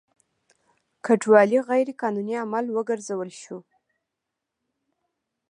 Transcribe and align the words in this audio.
کډوالي 1.05 1.59
غیر 1.69 1.87
قانوني 2.01 2.35
عمل 2.45 2.65
وګرځول 2.75 3.29
شو. 3.41 3.57